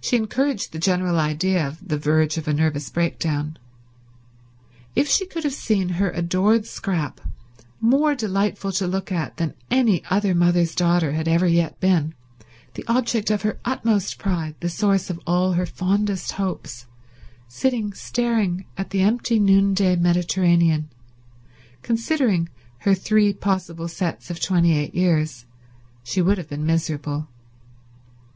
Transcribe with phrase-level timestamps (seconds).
[0.00, 3.56] She encouraged the general idea of the verge of a nervous breakdown.
[4.96, 7.20] If she could have seen her adored Scrap,
[7.80, 12.14] more delightful to look upon than any other mother's daughter had ever yet been,
[12.72, 16.86] the object of her utmost pride, the source of all her fondest hopes,
[17.46, 20.88] sitting staring at the empty noonday Mediterranean
[21.82, 22.48] considering
[22.78, 25.46] her three possible sets of twenty eight years,
[26.02, 27.28] she would have been miserable.